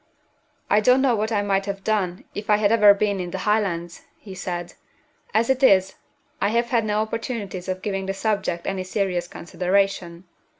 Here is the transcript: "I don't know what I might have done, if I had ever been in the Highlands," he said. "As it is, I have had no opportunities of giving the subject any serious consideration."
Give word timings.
"I 0.67 0.79
don't 0.79 1.03
know 1.03 1.15
what 1.15 1.31
I 1.31 1.43
might 1.43 1.67
have 1.67 1.83
done, 1.83 2.23
if 2.33 2.49
I 2.49 2.55
had 2.55 2.71
ever 2.71 2.91
been 2.95 3.19
in 3.19 3.29
the 3.29 3.37
Highlands," 3.45 4.01
he 4.17 4.33
said. 4.33 4.73
"As 5.31 5.47
it 5.47 5.61
is, 5.61 5.93
I 6.41 6.49
have 6.49 6.69
had 6.71 6.85
no 6.85 7.01
opportunities 7.01 7.67
of 7.69 7.83
giving 7.83 8.07
the 8.07 8.13
subject 8.15 8.65
any 8.65 8.83
serious 8.83 9.27
consideration." 9.27 10.23